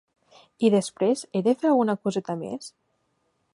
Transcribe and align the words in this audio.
I 0.69 0.71
després, 0.75 1.21
he 1.39 1.43
de 1.49 1.53
fer 1.61 1.71
alguna 1.73 1.97
coseta 2.07 2.39
més? 2.43 2.73